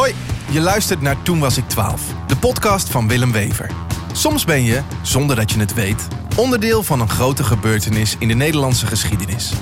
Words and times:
Hoi, 0.00 0.14
je 0.50 0.60
luistert 0.60 1.00
naar 1.00 1.22
Toen 1.22 1.38
was 1.38 1.56
ik 1.56 1.68
12, 1.68 2.02
de 2.26 2.36
podcast 2.36 2.88
van 2.88 3.08
Willem 3.08 3.32
Wever. 3.32 3.70
Soms 4.12 4.44
ben 4.44 4.64
je, 4.64 4.80
zonder 5.02 5.36
dat 5.36 5.50
je 5.50 5.58
het 5.58 5.74
weet, 5.74 6.08
onderdeel 6.36 6.82
van 6.82 7.00
een 7.00 7.08
grote 7.08 7.44
gebeurtenis 7.44 8.16
in 8.18 8.28
de 8.28 8.34
Nederlandse 8.34 8.86
geschiedenis. 8.86 9.52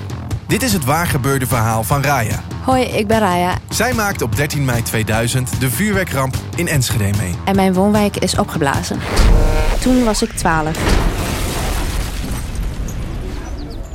Dit 0.47 0.63
is 0.63 0.73
het 0.73 0.85
waargebeurde 0.85 1.47
verhaal 1.47 1.83
van 1.83 2.03
Raya. 2.03 2.43
Hoi, 2.63 2.83
ik 2.83 3.07
ben 3.07 3.19
Raya 3.19 3.59
Zij 3.69 3.95
maakte 3.95 4.25
op 4.25 4.37
13 4.37 4.65
mei 4.65 4.83
2000 4.83 5.61
de 5.61 5.71
vuurwerkramp 5.71 6.37
in 6.57 6.69
Enschede 6.69 7.19
mee. 7.19 7.35
en 7.45 7.57
mijn 7.57 7.75
woonwijk 7.75 8.17
is 8.17 8.39
opgeblazen. 8.39 8.99
Toen 9.81 10.05
was 10.05 10.23
ik 10.23 10.31
12. 10.33 10.77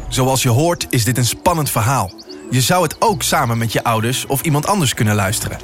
Zoals 0.07 0.43
je 0.43 0.49
hoort 0.49 0.87
is 0.89 1.03
dit 1.03 1.17
een 1.17 1.25
spannend 1.25 1.69
verhaal. 1.69 2.11
Je 2.49 2.61
zou 2.61 2.83
het 2.83 2.95
ook 2.99 3.21
samen 3.21 3.57
met 3.57 3.71
je 3.71 3.83
ouders 3.83 4.25
of 4.25 4.41
iemand 4.41 4.67
anders 4.67 4.93
kunnen 4.93 5.15
luisteren. 5.15 5.57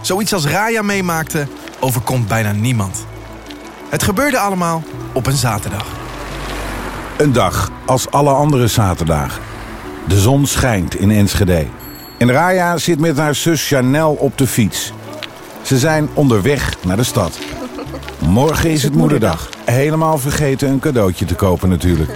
Zoiets 0.00 0.32
als 0.32 0.46
Raya 0.46 0.82
meemaakte, 0.82 1.46
overkomt 1.80 2.28
bijna 2.28 2.52
niemand. 2.52 3.06
Het 3.88 4.02
gebeurde 4.02 4.38
allemaal 4.38 4.82
op 5.12 5.26
een 5.26 5.36
zaterdag. 5.36 5.86
Een 7.16 7.32
dag 7.32 7.70
als 7.86 8.10
alle 8.10 8.30
andere 8.30 8.66
zaterdagen. 8.66 9.42
De 10.08 10.20
zon 10.20 10.46
schijnt 10.46 10.94
in 10.94 11.10
Enschede. 11.10 11.66
En 12.18 12.30
Raya 12.30 12.76
zit 12.76 13.00
met 13.00 13.18
haar 13.18 13.34
zus 13.34 13.68
Chanel 13.68 14.12
op 14.12 14.38
de 14.38 14.46
fiets. 14.46 14.92
Ze 15.62 15.78
zijn 15.78 16.08
onderweg 16.14 16.76
naar 16.84 16.96
de 16.96 17.02
stad. 17.02 17.38
Morgen 18.18 18.70
is 18.70 18.82
het 18.82 18.94
moederdag. 18.94 19.48
Helemaal 19.64 20.18
vergeten 20.18 20.68
een 20.68 20.78
cadeautje 20.78 21.24
te 21.24 21.34
kopen 21.34 21.68
natuurlijk. 21.68 22.10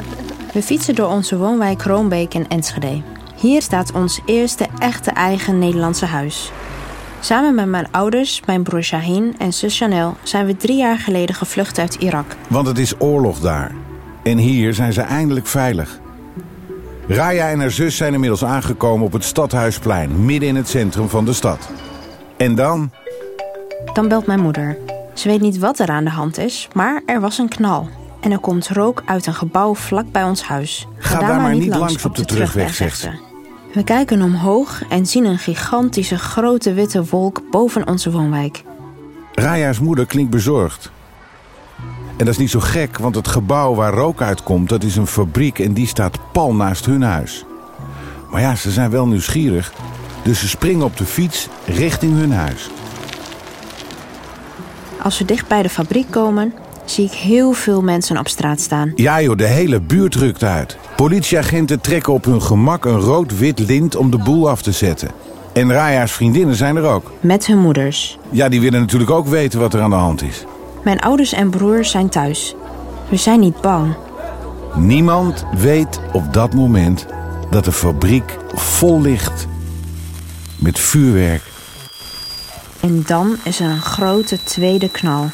We 0.53 0.63
fietsen 0.63 0.95
door 0.95 1.09
onze 1.09 1.37
woonwijk 1.37 1.83
Roombeek 1.83 2.35
in 2.35 2.49
Enschede. 2.49 3.03
Hier 3.37 3.63
staat 3.63 3.93
ons 3.93 4.21
eerste 4.27 4.67
echte 4.79 5.11
eigen 5.11 5.59
Nederlandse 5.59 6.07
huis. 6.07 6.51
Samen 7.25 7.55
met 7.55 7.67
mijn 7.67 7.87
ouders, 7.91 8.43
mijn 8.47 8.63
broer 8.63 8.83
Shaheen 8.83 9.35
en 9.39 9.53
zus 9.53 9.77
Chanel 9.79 10.17
zijn 10.23 10.47
we 10.47 10.57
drie 10.57 10.77
jaar 10.77 10.99
geleden 10.99 11.35
gevlucht 11.35 11.79
uit 11.79 11.95
Irak. 11.95 12.37
Want 12.49 12.67
het 12.67 12.79
is 12.79 12.95
oorlog 12.99 13.41
daar. 13.41 13.75
En 14.23 14.39
hier 14.39 14.75
zijn 14.75 14.93
ze 14.93 15.01
eindelijk 15.01 15.47
veilig. 15.47 16.01
Raya 17.07 17.51
en 17.51 17.61
haar 17.61 17.71
zus 17.71 17.97
zijn 17.97 18.13
inmiddels 18.15 18.45
aangekomen 18.45 19.07
op 19.07 19.13
het 19.13 19.25
Stadhuisplein, 19.25 20.25
midden 20.25 20.49
in 20.49 20.57
het 20.57 20.69
centrum 20.69 21.09
van 21.09 21.25
de 21.25 21.33
stad. 21.33 21.71
En 22.37 22.55
dan 22.55 22.91
Dan 23.93 24.09
belt 24.09 24.27
mijn 24.27 24.41
moeder. 24.41 24.79
Ze 25.15 25.29
weet 25.29 25.41
niet 25.41 25.59
wat 25.59 25.79
er 25.79 25.89
aan 25.89 26.05
de 26.05 26.11
hand 26.11 26.39
is, 26.39 26.69
maar 26.73 27.03
er 27.07 27.21
was 27.21 27.39
een 27.39 27.49
knal. 27.49 27.89
En 28.21 28.31
er 28.31 28.39
komt 28.39 28.69
rook 28.69 29.03
uit 29.07 29.27
een 29.27 29.35
gebouw 29.35 29.75
vlak 29.75 30.13
bij 30.13 30.25
ons 30.25 30.43
huis. 30.43 30.87
Ga 30.99 31.19
daar 31.19 31.41
maar 31.41 31.55
niet 31.55 31.75
langs 31.75 32.05
op 32.05 32.17
de 32.17 32.25
terugweg, 32.25 32.75
zegt 32.75 32.99
ze. 32.99 33.32
We 33.73 33.85
kijken 33.85 34.23
omhoog 34.23 34.83
en 34.89 35.07
zien 35.07 35.25
een 35.25 35.39
gigantische 35.39 36.19
grote 36.19 36.73
witte 36.73 37.05
wolk 37.05 37.43
boven 37.51 37.89
onze 37.89 38.11
woonwijk. 38.11 38.63
Raya's 39.35 39.79
moeder 39.79 40.07
klinkt 40.07 40.31
bezorgd. 40.31 40.91
En 42.17 42.25
dat 42.25 42.29
is 42.29 42.39
niet 42.39 42.51
zo 42.51 42.61
gek, 42.61 42.99
want 42.99 43.15
het 43.15 43.29
gebouw 43.29 43.75
waar 43.75 43.95
rook 43.95 44.21
uitkomt... 44.21 44.69
dat 44.69 44.83
is 44.83 44.97
een 44.97 45.07
fabriek 45.07 45.59
en 45.59 45.73
die 45.73 45.87
staat 45.87 46.19
pal 46.33 46.55
naast 46.55 46.87
hun 46.87 47.03
huis. 47.03 47.45
Maar 48.31 48.41
ja, 48.41 48.55
ze 48.55 48.71
zijn 48.71 48.91
wel 48.91 49.07
nieuwsgierig. 49.07 49.73
Dus 50.23 50.41
ze 50.41 50.49
springen 50.49 50.85
op 50.85 50.97
de 50.97 51.05
fiets 51.05 51.49
richting 51.67 52.19
hun 52.19 52.33
huis. 52.33 52.71
Als 55.03 55.19
we 55.19 55.25
dicht 55.25 55.49
bij 55.49 55.63
de 55.63 55.69
fabriek 55.69 56.11
komen, 56.11 56.53
zie 56.85 57.05
ik 57.05 57.13
heel 57.13 57.53
veel 57.53 57.83
mensen 57.83 58.19
op 58.19 58.29
straat 58.29 58.61
staan. 58.61 58.93
Ja 58.95 59.23
joh, 59.23 59.37
de 59.37 59.47
hele 59.47 59.81
buurt 59.81 60.15
rukt 60.15 60.43
uit. 60.43 60.77
Politieagenten 60.97 61.81
trekken 61.81 62.13
op 62.13 62.25
hun 62.25 62.43
gemak 62.43 62.85
een 62.85 63.01
rood-wit 63.01 63.59
lint 63.59 63.97
om 63.97 64.11
de 64.11 64.19
boel 64.19 64.49
af 64.49 64.63
te 64.63 64.73
zetten. 64.73 65.11
En 65.53 65.73
Raya's 65.73 66.13
vriendinnen 66.13 66.55
zijn 66.57 66.77
er 66.77 66.85
ook. 66.85 67.13
Met 67.21 67.47
hun 67.47 67.59
moeders. 67.59 68.19
Ja, 68.31 68.49
die 68.49 68.61
willen 68.61 68.81
natuurlijk 68.81 69.11
ook 69.11 69.27
weten 69.27 69.61
wat 69.61 69.75
er 69.75 69.81
aan 69.81 69.91
de 69.91 69.97
hand 69.97 70.23
is. 70.23 70.45
Mijn 70.85 71.01
ouders 71.01 71.33
en 71.33 71.51
broer 71.51 71.85
zijn 71.85 72.09
thuis. 72.09 72.55
We 73.09 73.17
zijn 73.17 73.41
niet 73.41 73.61
bang. 73.61 73.95
Niemand 74.75 75.45
weet 75.57 76.01
op 76.13 76.33
dat 76.33 76.55
moment 76.55 77.07
dat 77.51 77.65
de 77.65 77.73
fabriek 77.73 78.37
vol 78.55 79.01
ligt 79.01 79.47
met 80.59 80.79
vuurwerk. 80.79 81.43
En 82.81 83.03
dan 83.07 83.37
is 83.45 83.61
er 83.61 83.71
een 83.71 83.81
grote 83.81 84.39
tweede 84.45 84.89
knal. 84.89 85.31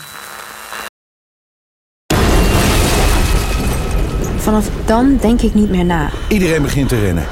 Vanaf 4.49 4.69
dan 4.85 5.19
denk 5.21 5.41
ik 5.41 5.55
niet 5.55 5.71
meer 5.71 5.85
na. 5.85 6.11
Iedereen 6.29 6.63
begint 6.63 6.89
te 6.89 7.01
rennen. 7.01 7.25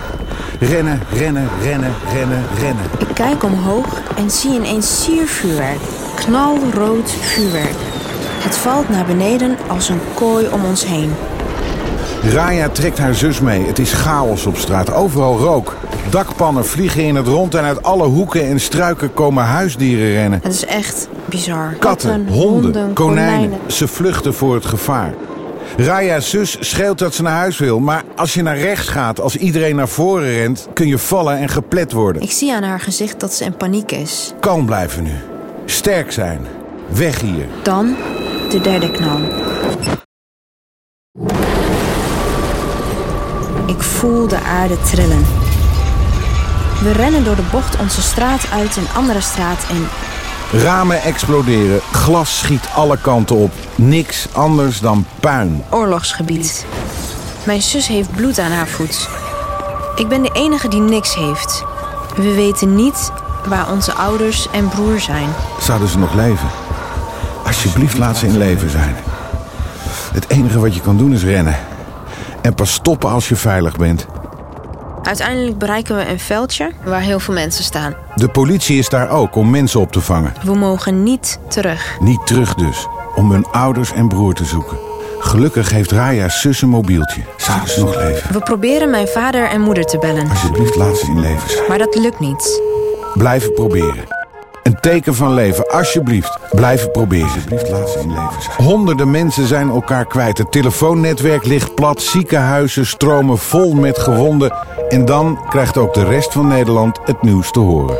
Rennen, 0.60 1.00
rennen, 1.12 1.48
rennen, 1.62 1.92
rennen, 2.12 2.44
rennen. 2.58 2.84
Ik 2.98 3.14
kijk 3.14 3.44
omhoog 3.44 4.02
en 4.16 4.30
zie 4.30 4.54
ineens 4.54 5.02
siervuurwerk. 5.02 5.78
Knalrood 6.14 7.10
vuurwerk. 7.10 7.74
Het 8.38 8.56
valt 8.56 8.88
naar 8.88 9.04
beneden 9.04 9.56
als 9.66 9.88
een 9.88 10.00
kooi 10.14 10.48
om 10.48 10.64
ons 10.64 10.86
heen. 10.86 11.12
Raya 12.32 12.68
trekt 12.68 12.98
haar 12.98 13.14
zus 13.14 13.40
mee. 13.40 13.66
Het 13.66 13.78
is 13.78 13.92
chaos 13.92 14.46
op 14.46 14.56
straat. 14.56 14.92
Overal 14.92 15.38
rook. 15.38 15.76
Dakpannen 16.10 16.66
vliegen 16.66 17.02
in 17.02 17.14
het 17.14 17.26
rond 17.26 17.54
en 17.54 17.64
uit 17.64 17.82
alle 17.82 18.06
hoeken 18.06 18.46
en 18.46 18.60
struiken 18.60 19.14
komen 19.14 19.44
huisdieren 19.44 20.12
rennen. 20.12 20.40
Het 20.42 20.52
is 20.52 20.64
echt 20.64 21.08
bizar. 21.24 21.74
Katten, 21.78 22.28
honden, 22.28 22.92
konijnen. 22.92 23.58
Ze 23.66 23.88
vluchten 23.88 24.34
voor 24.34 24.54
het 24.54 24.66
gevaar. 24.66 25.14
Raya's 25.76 26.30
zus 26.30 26.56
schreeuwt 26.60 26.98
dat 26.98 27.14
ze 27.14 27.22
naar 27.22 27.36
huis 27.36 27.58
wil. 27.58 27.80
Maar 27.80 28.04
als 28.16 28.34
je 28.34 28.42
naar 28.42 28.58
rechts 28.58 28.88
gaat, 28.88 29.20
als 29.20 29.36
iedereen 29.36 29.76
naar 29.76 29.88
voren 29.88 30.32
rent... 30.32 30.68
kun 30.72 30.86
je 30.86 30.98
vallen 30.98 31.38
en 31.38 31.48
geplet 31.48 31.92
worden. 31.92 32.22
Ik 32.22 32.30
zie 32.30 32.54
aan 32.54 32.62
haar 32.62 32.80
gezicht 32.80 33.20
dat 33.20 33.34
ze 33.34 33.44
in 33.44 33.56
paniek 33.56 33.92
is. 33.92 34.32
Kalm 34.40 34.66
blijven 34.66 35.02
nu. 35.02 35.14
Sterk 35.64 36.12
zijn. 36.12 36.46
Weg 36.88 37.20
hier. 37.20 37.46
Dan 37.62 37.96
de 38.50 38.60
derde 38.60 38.90
knal. 38.90 39.20
Ik 43.66 43.82
voel 43.82 44.28
de 44.28 44.38
aarde 44.38 44.80
trillen. 44.80 45.24
We 46.82 46.92
rennen 46.92 47.24
door 47.24 47.36
de 47.36 47.48
bocht 47.50 47.78
onze 47.78 48.02
straat 48.02 48.50
uit 48.52 48.76
een 48.76 48.88
andere 48.94 49.20
straat 49.20 49.66
in. 49.70 49.86
Ramen 50.52 51.02
exploderen. 51.02 51.80
Glas 51.92 52.38
schiet 52.38 52.68
alle 52.74 52.98
kanten 52.98 53.36
op. 53.36 53.52
Niks 53.74 54.26
anders 54.32 54.80
dan 54.80 55.06
puin. 55.20 55.62
Oorlogsgebied. 55.70 56.66
Mijn 57.44 57.62
zus 57.62 57.86
heeft 57.86 58.10
bloed 58.10 58.38
aan 58.38 58.50
haar 58.50 58.66
voet. 58.66 59.08
Ik 59.96 60.08
ben 60.08 60.22
de 60.22 60.30
enige 60.32 60.68
die 60.68 60.80
niks 60.80 61.14
heeft. 61.14 61.64
We 62.16 62.34
weten 62.34 62.74
niet 62.74 63.12
waar 63.48 63.70
onze 63.70 63.92
ouders 63.92 64.50
en 64.50 64.68
broer 64.68 65.00
zijn. 65.00 65.28
Zouden 65.60 65.88
ze 65.88 65.98
nog 65.98 66.14
leven? 66.14 66.48
Alsjeblieft 67.44 67.98
laat 67.98 68.16
ze 68.16 68.26
in 68.26 68.38
leven 68.38 68.70
zijn. 68.70 68.96
Het 70.12 70.28
enige 70.28 70.60
wat 70.60 70.74
je 70.74 70.80
kan 70.80 70.96
doen 70.96 71.12
is 71.12 71.24
rennen. 71.24 71.56
En 72.40 72.54
pas 72.54 72.72
stoppen 72.72 73.10
als 73.10 73.28
je 73.28 73.36
veilig 73.36 73.76
bent. 73.76 74.06
Uiteindelijk 75.06 75.58
bereiken 75.58 75.96
we 75.96 76.08
een 76.08 76.18
veldje 76.18 76.70
waar 76.84 77.00
heel 77.00 77.20
veel 77.20 77.34
mensen 77.34 77.64
staan. 77.64 77.94
De 78.14 78.28
politie 78.28 78.78
is 78.78 78.88
daar 78.88 79.10
ook 79.10 79.36
om 79.36 79.50
mensen 79.50 79.80
op 79.80 79.92
te 79.92 80.00
vangen. 80.00 80.32
We 80.44 80.54
mogen 80.54 81.02
niet 81.02 81.38
terug. 81.48 81.96
Niet 82.00 82.26
terug 82.26 82.54
dus, 82.54 82.86
om 83.14 83.30
hun 83.30 83.46
ouders 83.46 83.92
en 83.92 84.08
broer 84.08 84.34
te 84.34 84.44
zoeken. 84.44 84.78
Gelukkig 85.18 85.70
heeft 85.70 85.90
Raya's 85.90 86.40
zus 86.40 86.62
een 86.62 86.68
mobieltje. 86.68 87.20
Ze 87.36 87.80
nog 87.80 87.96
leven? 87.96 88.32
We 88.32 88.38
proberen 88.38 88.90
mijn 88.90 89.08
vader 89.08 89.48
en 89.48 89.60
moeder 89.60 89.84
te 89.84 89.98
bellen. 89.98 90.30
Alsjeblieft 90.30 90.76
laat 90.76 90.96
ze 90.96 91.06
in 91.06 91.20
leven 91.20 91.50
zijn. 91.50 91.64
Maar 91.68 91.78
dat 91.78 91.94
lukt 91.94 92.20
niet. 92.20 92.62
Blijven 93.14 93.52
proberen. 93.52 94.15
Teken 94.80 95.14
van 95.14 95.34
leven, 95.34 95.68
alsjeblieft. 95.68 96.38
Blijven 96.50 96.90
proberen. 96.90 97.26
Alsjeblieft 97.26 97.70
laat 97.70 97.96
in 97.96 98.08
leven. 98.08 98.64
Honderden 98.64 99.10
mensen 99.10 99.46
zijn 99.46 99.68
elkaar 99.68 100.06
kwijt. 100.06 100.38
Het 100.38 100.52
telefoonnetwerk 100.52 101.44
ligt 101.44 101.74
plat. 101.74 102.02
Ziekenhuizen 102.02 102.86
stromen 102.86 103.38
vol 103.38 103.74
met 103.74 103.98
gewonden. 103.98 104.54
En 104.88 105.04
dan 105.04 105.38
krijgt 105.48 105.76
ook 105.76 105.94
de 105.94 106.04
rest 106.04 106.32
van 106.32 106.46
Nederland 106.48 106.98
het 107.04 107.22
nieuws 107.22 107.50
te 107.50 107.60
horen. 107.60 107.96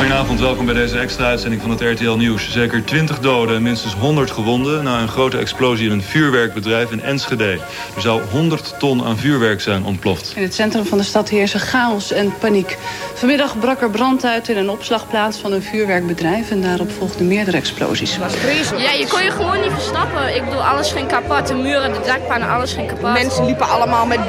Goedenavond, 0.00 0.40
welkom 0.40 0.64
bij 0.64 0.74
deze 0.74 0.98
extra 0.98 1.24
uitzending 1.24 1.62
van 1.62 1.70
het 1.70 1.80
RTL 1.80 2.16
Nieuws. 2.16 2.50
Zeker 2.50 2.84
20 2.84 3.18
doden 3.18 3.56
en 3.56 3.62
minstens 3.62 3.94
100 3.94 4.30
gewonden 4.30 4.84
na 4.84 5.00
een 5.00 5.08
grote 5.08 5.38
explosie 5.38 5.86
in 5.86 5.92
een 5.92 6.02
vuurwerkbedrijf 6.02 6.90
in 6.90 7.02
Enschede. 7.02 7.58
Er 7.94 8.00
zou 8.00 8.22
100 8.22 8.74
ton 8.78 9.04
aan 9.04 9.16
vuurwerk 9.18 9.60
zijn 9.60 9.84
ontploft. 9.84 10.32
In 10.36 10.42
het 10.42 10.54
centrum 10.54 10.84
van 10.84 10.98
de 10.98 11.04
stad 11.04 11.28
heersen 11.28 11.60
chaos 11.60 12.12
en 12.12 12.32
paniek. 12.38 12.78
Vanmiddag 13.14 13.58
brak 13.58 13.80
er 13.80 13.90
brand 13.90 14.24
uit 14.24 14.48
in 14.48 14.56
een 14.56 14.70
opslagplaats 14.70 15.38
van 15.38 15.52
een 15.52 15.62
vuurwerkbedrijf... 15.62 16.50
en 16.50 16.62
daarop 16.62 16.90
volgden 16.90 17.26
meerdere 17.26 17.56
explosies. 17.56 18.16
Ja, 18.16 18.92
je 18.92 19.06
kon 19.08 19.22
je 19.22 19.30
gewoon 19.30 19.60
niet 19.60 19.72
verstappen. 19.72 20.34
Ik 20.36 20.44
bedoel, 20.44 20.64
alles 20.64 20.92
ging 20.92 21.08
kapot. 21.08 21.46
De 21.46 21.54
muren, 21.54 21.92
de 21.92 22.00
dakpannen, 22.06 22.48
alles 22.48 22.72
ging 22.72 22.88
kapot. 22.88 23.12
Mensen 23.12 23.44
liepen 23.44 23.68
allemaal 23.68 24.06
met 24.06 24.20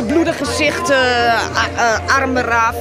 bebloede 0.00 0.32
gezichten, 0.32 0.96
armen 2.06 2.44
eraf, 2.44 2.76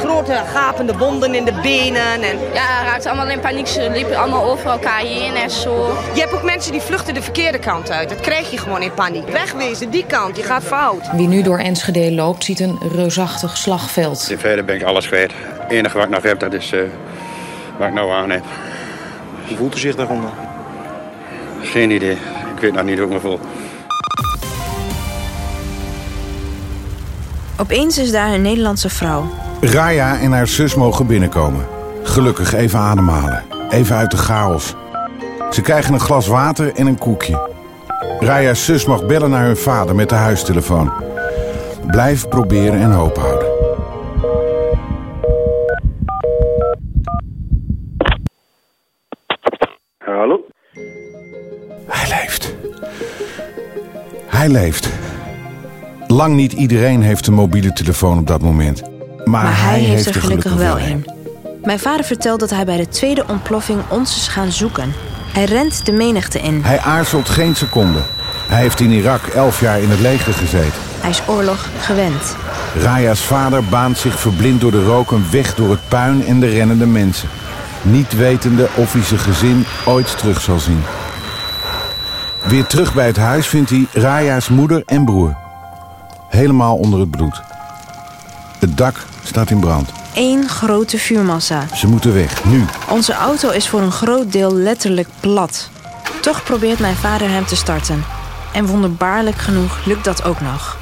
grote 0.00 0.42
gapende 0.52 0.96
wonden 0.96 1.34
in 1.34 1.44
de 1.44 1.52
benen. 1.62 2.22
En... 2.22 2.38
Ja, 2.52 2.84
raakte 2.84 3.08
allemaal 3.08 3.28
in 3.28 3.40
paniek. 3.40 3.66
Ze 3.66 3.90
liepen 3.90 4.16
allemaal 4.16 4.44
over 4.44 4.70
elkaar 4.70 5.00
heen 5.00 5.34
en 5.34 5.50
zo. 5.50 5.98
Je 6.14 6.20
hebt 6.20 6.32
ook 6.32 6.42
mensen 6.42 6.72
die 6.72 6.80
vluchten 6.80 7.14
de 7.14 7.22
verkeerde 7.22 7.58
kant 7.58 7.90
uit. 7.90 8.08
Dat 8.08 8.20
krijg 8.20 8.50
je 8.50 8.58
gewoon 8.58 8.82
in 8.82 8.94
paniek. 8.94 9.28
Wegwezen, 9.28 9.90
die 9.90 10.04
kant, 10.06 10.36
je 10.36 10.42
gaat 10.42 10.62
fout. 10.62 11.10
Wie 11.12 11.28
nu 11.28 11.42
door 11.42 11.58
Enschede 11.58 12.12
loopt, 12.12 12.44
ziet 12.44 12.60
een 12.60 12.78
reusachtig 12.94 13.56
slagveld. 13.56 14.26
In 14.30 14.38
verder 14.38 14.64
ben 14.64 14.74
ik 14.74 14.82
alles 14.82 15.06
kwijt. 15.06 15.32
Het 15.58 15.70
enige 15.70 15.96
wat 15.96 16.06
ik 16.06 16.12
nog 16.12 16.22
heb, 16.22 16.38
dat 16.40 16.52
is 16.52 16.72
uh, 16.72 16.80
wat 17.78 17.88
ik 17.88 17.94
nou 17.94 18.12
aan 18.12 18.30
heb. 18.30 18.44
Hoe 19.48 19.56
voelt 19.56 19.76
u 19.76 19.78
zich 19.78 19.94
daaronder? 19.94 20.30
Geen 21.62 21.90
idee. 21.90 22.18
Ik 22.54 22.60
weet 22.60 22.72
nog 22.72 22.84
niet 22.84 22.98
hoe 22.98 23.06
ik 23.06 23.12
me 23.12 23.20
voel. 23.20 23.40
Opeens 27.60 27.98
is 27.98 28.10
daar 28.10 28.32
een 28.32 28.42
Nederlandse 28.42 28.88
vrouw. 28.88 29.30
Raya 29.60 30.20
en 30.20 30.32
haar 30.32 30.46
zus 30.46 30.74
mogen 30.74 31.06
binnenkomen. 31.06 31.66
Gelukkig 32.02 32.54
even 32.54 32.78
ademhalen. 32.78 33.44
Even 33.70 33.96
uit 33.96 34.10
de 34.10 34.16
chaos. 34.16 34.74
Ze 35.50 35.60
krijgen 35.60 35.94
een 35.94 36.00
glas 36.00 36.26
water 36.26 36.74
en 36.74 36.86
een 36.86 36.98
koekje. 36.98 37.48
Raya's 38.20 38.64
zus 38.64 38.84
mag 38.84 39.06
bellen 39.06 39.30
naar 39.30 39.44
hun 39.44 39.56
vader 39.56 39.94
met 39.94 40.08
de 40.08 40.14
huistelefoon. 40.14 40.92
Blijf 41.86 42.28
proberen 42.28 42.80
en 42.80 42.92
hoop 42.92 43.16
houden. 43.16 43.48
Hallo? 49.98 50.40
Hij 51.86 52.08
leeft. 52.08 52.54
Hij 54.26 54.48
leeft. 54.48 54.97
Lang 56.08 56.34
niet 56.34 56.52
iedereen 56.52 57.02
heeft 57.02 57.26
een 57.26 57.34
mobiele 57.34 57.72
telefoon 57.72 58.18
op 58.18 58.26
dat 58.26 58.42
moment. 58.42 58.82
Maar, 58.82 59.42
Maar 59.42 59.62
hij, 59.62 59.80
heeft 59.80 60.06
er 60.06 60.14
er 60.14 60.20
gelukkig 60.20 60.54
wel 60.54 60.78
een. 60.78 61.06
Mijn 61.64 61.78
vader 61.78 62.04
vertelt 62.04 62.40
dat 62.40 62.50
hij 62.50 62.64
bij 62.64 62.76
de 62.76 62.88
tweede 62.88 63.24
ontploffing 63.28 63.80
ons 63.88 64.16
is 64.16 64.28
gaan 64.28 64.52
zoeken. 64.52 64.92
Hij 65.32 65.44
rent 65.44 65.86
de 65.86 65.92
menigte 65.92 66.40
in. 66.40 66.60
Hij 66.62 66.78
aarzelt 66.78 67.28
geen 67.28 67.56
seconde. 67.56 67.98
Hij 68.48 68.60
heeft 68.60 68.80
in 68.80 68.90
Irak 68.90 69.26
elf 69.26 69.60
jaar 69.60 69.80
in 69.80 69.90
het 69.90 70.00
leger 70.00 70.32
gezeten. 70.32 70.80
Hij 71.00 71.10
is 71.10 71.22
oorlog 71.26 71.68
gewend. 71.78 72.36
Raya's 72.82 73.20
vader 73.20 73.64
baant 73.64 73.98
zich 73.98 74.20
verblind 74.20 74.60
door 74.60 74.70
de 74.70 74.84
rook 74.84 75.10
een 75.10 75.26
weg 75.30 75.54
door 75.54 75.70
het 75.70 75.88
puin 75.88 76.24
en 76.26 76.40
de 76.40 76.48
rennende 76.48 76.86
mensen. 76.86 77.28
Niet 77.82 78.16
wetende 78.16 78.68
of 78.74 78.92
hij 78.92 79.02
zijn 79.02 79.20
gezin 79.20 79.64
ooit 79.84 80.18
terug 80.18 80.40
zal 80.40 80.58
zien. 80.58 80.82
Weer 82.44 82.66
terug 82.66 82.94
bij 82.94 83.06
het 83.06 83.16
huis 83.16 83.46
vindt 83.46 83.70
hij 83.70 83.86
Raya's 83.92 84.48
moeder 84.48 84.82
en 84.86 85.04
broer. 85.04 85.36
Helemaal 86.28 86.76
onder 86.76 87.00
het 87.00 87.10
bloed. 87.10 87.42
Het 88.58 88.76
dak 88.76 89.06
staat 89.24 89.50
in 89.50 89.60
brand. 89.60 89.92
Eén 90.14 90.48
grote 90.48 90.98
vuurmassa. 90.98 91.66
Ze 91.74 91.86
moeten 91.86 92.14
weg, 92.14 92.44
nu. 92.44 92.64
Onze 92.90 93.12
auto 93.12 93.50
is 93.50 93.68
voor 93.68 93.80
een 93.80 93.92
groot 93.92 94.32
deel 94.32 94.54
letterlijk 94.54 95.08
plat. 95.20 95.70
Toch 96.20 96.42
probeert 96.42 96.78
mijn 96.78 96.96
vader 96.96 97.28
hem 97.30 97.46
te 97.46 97.56
starten. 97.56 98.04
En 98.52 98.66
wonderbaarlijk 98.66 99.36
genoeg 99.36 99.86
lukt 99.86 100.04
dat 100.04 100.24
ook 100.24 100.40
nog. 100.40 100.76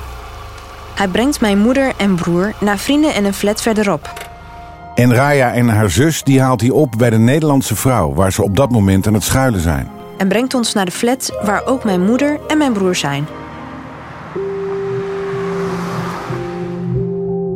Hij 0.94 1.08
brengt 1.08 1.40
mijn 1.40 1.58
moeder 1.58 1.92
en 1.96 2.14
broer 2.14 2.52
naar 2.60 2.78
vrienden 2.78 3.14
in 3.14 3.24
een 3.24 3.34
flat 3.34 3.62
verderop. 3.62 4.12
En 4.94 5.14
Raya 5.14 5.52
en 5.52 5.68
haar 5.68 5.90
zus 5.90 6.22
die 6.22 6.40
haalt 6.40 6.60
hij 6.60 6.70
op 6.70 6.94
bij 6.98 7.10
de 7.10 7.18
Nederlandse 7.18 7.76
vrouw... 7.76 8.14
waar 8.14 8.32
ze 8.32 8.42
op 8.42 8.56
dat 8.56 8.70
moment 8.70 9.06
aan 9.06 9.14
het 9.14 9.24
schuilen 9.24 9.60
zijn. 9.60 9.90
En 10.18 10.28
brengt 10.28 10.54
ons 10.54 10.72
naar 10.72 10.84
de 10.84 10.90
flat 10.90 11.30
waar 11.42 11.62
ook 11.64 11.84
mijn 11.84 12.04
moeder 12.04 12.40
en 12.48 12.58
mijn 12.58 12.72
broer 12.72 12.94
zijn. 12.94 13.26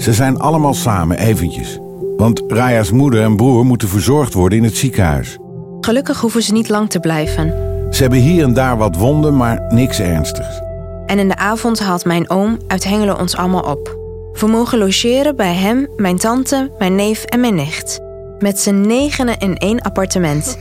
Ze 0.01 0.13
zijn 0.13 0.39
allemaal 0.39 0.75
samen 0.75 1.19
eventjes. 1.19 1.79
Want 2.17 2.43
Raya's 2.49 2.91
moeder 2.91 3.23
en 3.23 3.37
broer 3.37 3.65
moeten 3.65 3.89
verzorgd 3.89 4.35
worden 4.35 4.59
in 4.59 4.65
het 4.65 4.77
ziekenhuis. 4.77 5.39
Gelukkig 5.81 6.21
hoeven 6.21 6.43
ze 6.43 6.53
niet 6.53 6.69
lang 6.69 6.91
te 6.91 7.01
blijven. 7.01 7.55
Ze 7.91 8.03
hebben 8.03 8.19
hier 8.19 8.45
en 8.45 8.55
daar 8.55 8.77
wat 8.77 8.97
wonden, 8.97 9.37
maar 9.37 9.65
niks 9.69 10.01
ernstigs. 10.01 10.61
En 11.07 11.19
in 11.19 11.29
de 11.29 11.37
avond 11.37 11.81
haalt 11.81 12.05
mijn 12.05 12.31
oom 12.31 12.59
uit 12.67 12.85
Hengelen 12.85 13.19
ons 13.19 13.37
allemaal 13.37 13.63
op. 13.63 13.99
We 14.33 14.47
mogen 14.47 14.79
logeren 14.79 15.37
bij 15.37 15.55
hem, 15.55 15.89
mijn 15.97 16.17
tante, 16.17 16.71
mijn 16.79 16.95
neef 16.95 17.25
en 17.25 17.41
mijn 17.41 17.55
nicht. 17.55 18.01
Met 18.39 18.61
z'n 18.61 18.81
negenen 18.81 19.39
in 19.39 19.57
één 19.57 19.81
appartement. 19.81 20.59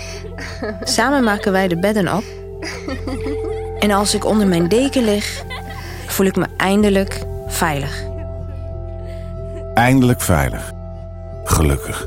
Samen 0.82 1.24
maken 1.24 1.52
wij 1.52 1.68
de 1.68 1.78
bedden 1.78 2.16
op. 2.16 2.24
En 3.78 3.90
als 3.90 4.14
ik 4.14 4.24
onder 4.24 4.46
mijn 4.46 4.68
deken 4.68 5.04
lig, 5.04 5.44
voel 6.06 6.26
ik 6.26 6.36
me 6.36 6.46
eindelijk 6.56 7.20
veilig. 7.46 8.07
Eindelijk 9.78 10.20
veilig. 10.20 10.72
Gelukkig. 11.44 12.06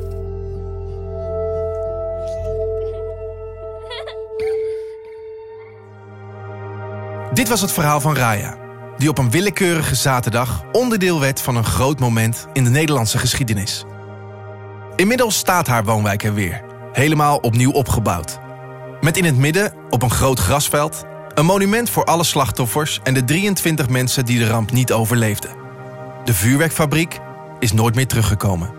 Dit 7.33 7.49
was 7.49 7.61
het 7.61 7.71
verhaal 7.71 8.01
van 8.01 8.15
Raya, 8.15 8.57
die 8.97 9.09
op 9.09 9.17
een 9.17 9.31
willekeurige 9.31 9.95
zaterdag 9.95 10.63
onderdeel 10.71 11.19
werd 11.19 11.41
van 11.41 11.55
een 11.55 11.65
groot 11.65 11.99
moment 11.99 12.47
in 12.53 12.63
de 12.63 12.69
Nederlandse 12.69 13.17
geschiedenis. 13.17 13.85
Inmiddels 14.95 15.37
staat 15.37 15.67
haar 15.67 15.83
woonwijk 15.83 16.23
er 16.23 16.33
weer, 16.33 16.61
helemaal 16.91 17.37
opnieuw 17.37 17.71
opgebouwd. 17.71 18.39
Met 19.01 19.17
in 19.17 19.25
het 19.25 19.37
midden, 19.37 19.73
op 19.89 20.01
een 20.01 20.11
groot 20.11 20.39
grasveld, 20.39 21.05
een 21.33 21.45
monument 21.45 21.89
voor 21.89 22.05
alle 22.05 22.23
slachtoffers 22.23 22.99
en 23.03 23.13
de 23.13 23.23
23 23.23 23.89
mensen 23.89 24.25
die 24.25 24.39
de 24.39 24.47
ramp 24.47 24.71
niet 24.71 24.91
overleefden. 24.91 25.51
De 26.25 26.33
vuurwerkfabriek 26.33 27.19
is 27.61 27.73
nooit 27.73 27.95
meer 27.95 28.07
teruggekomen. 28.07 28.69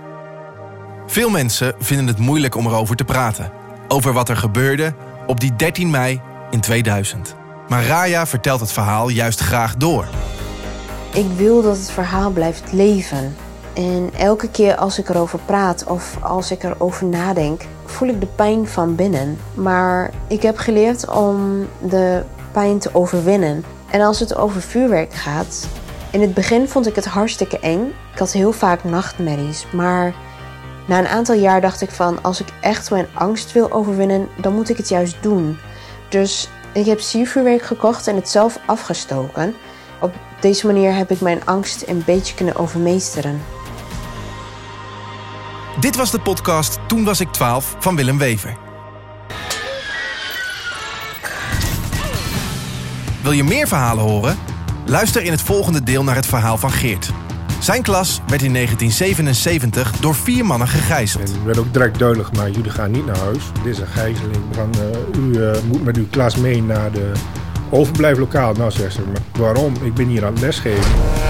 Veel 1.06 1.30
mensen 1.30 1.74
vinden 1.78 2.06
het 2.06 2.18
moeilijk 2.18 2.54
om 2.54 2.66
erover 2.66 2.96
te 2.96 3.04
praten. 3.04 3.52
Over 3.88 4.12
wat 4.12 4.28
er 4.28 4.36
gebeurde 4.36 4.94
op 5.26 5.40
die 5.40 5.56
13 5.56 5.90
mei 5.90 6.20
in 6.50 6.60
2000. 6.60 7.34
Maar 7.68 7.84
Raya 7.84 8.26
vertelt 8.26 8.60
het 8.60 8.72
verhaal 8.72 9.08
juist 9.08 9.40
graag 9.40 9.76
door. 9.76 10.06
Ik 11.12 11.26
wil 11.36 11.62
dat 11.62 11.76
het 11.76 11.90
verhaal 11.90 12.30
blijft 12.30 12.72
leven. 12.72 13.36
En 13.74 14.10
elke 14.18 14.50
keer 14.50 14.76
als 14.76 14.98
ik 14.98 15.08
erover 15.08 15.38
praat 15.46 15.84
of 15.84 16.16
als 16.20 16.50
ik 16.50 16.62
erover 16.62 17.06
nadenk, 17.06 17.62
voel 17.84 18.08
ik 18.08 18.20
de 18.20 18.26
pijn 18.26 18.66
van 18.66 18.94
binnen. 18.94 19.38
Maar 19.54 20.10
ik 20.28 20.42
heb 20.42 20.58
geleerd 20.58 21.08
om 21.08 21.66
de 21.80 22.22
pijn 22.52 22.78
te 22.78 22.94
overwinnen. 22.94 23.64
En 23.90 24.00
als 24.00 24.20
het 24.20 24.36
over 24.36 24.60
vuurwerk 24.60 25.14
gaat, 25.14 25.68
in 26.12 26.20
het 26.20 26.34
begin 26.34 26.68
vond 26.68 26.86
ik 26.86 26.94
het 26.94 27.04
hartstikke 27.04 27.58
eng. 27.58 27.92
Ik 28.12 28.18
had 28.18 28.32
heel 28.32 28.52
vaak 28.52 28.84
nachtmerries, 28.84 29.66
maar 29.72 30.14
na 30.86 30.98
een 30.98 31.08
aantal 31.08 31.34
jaar 31.34 31.60
dacht 31.60 31.80
ik 31.80 31.90
van 31.90 32.22
als 32.22 32.40
ik 32.40 32.48
echt 32.60 32.90
mijn 32.90 33.06
angst 33.14 33.52
wil 33.52 33.72
overwinnen, 33.72 34.28
dan 34.36 34.54
moet 34.54 34.68
ik 34.68 34.76
het 34.76 34.88
juist 34.88 35.16
doen. 35.22 35.58
Dus 36.08 36.48
ik 36.72 36.86
heb 36.86 37.00
siervuurwerk 37.00 37.62
gekocht 37.62 38.06
en 38.06 38.16
het 38.16 38.28
zelf 38.28 38.58
afgestoken. 38.66 39.54
Op 40.00 40.14
deze 40.40 40.66
manier 40.66 40.94
heb 40.94 41.10
ik 41.10 41.20
mijn 41.20 41.46
angst 41.46 41.84
een 41.86 42.02
beetje 42.06 42.34
kunnen 42.34 42.56
overmeesteren. 42.56 43.42
Dit 45.80 45.96
was 45.96 46.10
de 46.10 46.20
podcast 46.20 46.78
Toen 46.88 47.04
was 47.04 47.20
ik 47.20 47.32
12 47.32 47.76
van 47.78 47.96
Willem 47.96 48.18
Wever. 48.18 48.56
Wil 53.22 53.32
je 53.32 53.44
meer 53.44 53.68
verhalen 53.68 54.04
horen? 54.04 54.51
Luister 54.86 55.22
in 55.22 55.30
het 55.30 55.42
volgende 55.42 55.82
deel 55.82 56.04
naar 56.04 56.14
het 56.14 56.26
verhaal 56.26 56.58
van 56.58 56.70
Geert. 56.70 57.10
Zijn 57.60 57.82
klas 57.82 58.20
werd 58.26 58.42
in 58.42 58.52
1977 58.52 59.92
door 60.00 60.14
vier 60.14 60.46
mannen 60.46 60.68
gegijzeld. 60.68 61.28
Er 61.28 61.44
werd 61.44 61.58
ook 61.58 61.72
direct 61.72 61.98
duidelijk 61.98 62.28
gemaakt, 62.28 62.54
jullie 62.54 62.70
gaan 62.70 62.90
niet 62.90 63.06
naar 63.06 63.18
huis. 63.18 63.42
Dit 63.62 63.72
is 63.72 63.78
een 63.78 63.86
gijzeling. 63.86 64.42
Uh, 64.56 65.22
u 65.22 65.38
uh, 65.38 65.52
moet 65.68 65.84
met 65.84 65.96
uw 65.96 66.06
klas 66.10 66.36
mee 66.36 66.62
naar 66.62 66.92
de 66.92 67.12
overblijflokaal. 67.70 68.52
Nou, 68.52 68.70
zegt 68.70 68.94
ze, 68.94 69.00
maar 69.00 69.22
waarom? 69.38 69.74
Ik 69.82 69.94
ben 69.94 70.06
hier 70.06 70.24
aan 70.24 70.32
het 70.32 70.42
lesgeven. 70.42 71.21